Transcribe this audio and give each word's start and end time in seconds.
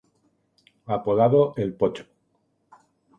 Apodado 0.87 1.53
"el 1.57 1.75
Pocho". 1.75 2.05